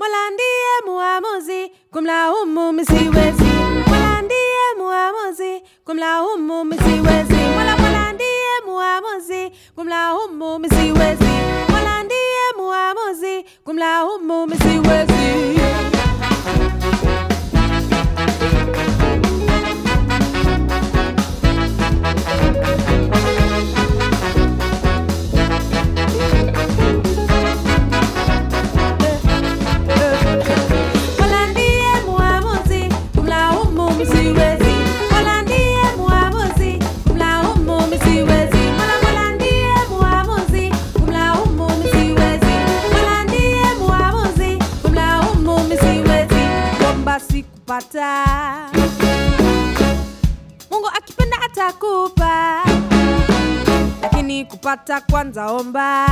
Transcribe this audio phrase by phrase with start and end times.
[0.00, 3.50] mulandie muamuzi kumlaumu msiwezi,
[3.88, 7.39] mulandie muamuzi kumlaumu msiwezi.
[50.70, 52.62] Mungu akipenda atakupa,
[54.02, 56.06] lakini kupata kwanza omba.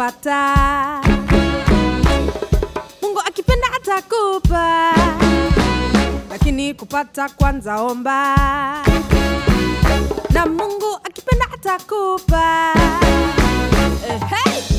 [0.00, 1.02] kupata,
[3.02, 4.94] Mungu akipenda atakupa,
[6.30, 8.36] lakini kupata kwanza omba,
[10.30, 12.72] na Mungu akipenda atakupa.
[14.08, 14.69] Eh, hey!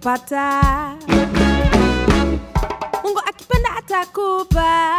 [0.00, 0.96] kupata.
[3.04, 4.96] Mungu akipenda atakupa,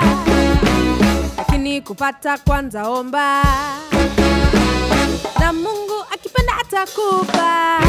[1.38, 3.44] lakini kupata kwanza omba,
[5.39, 7.80] na Mungu akipenda atakupa.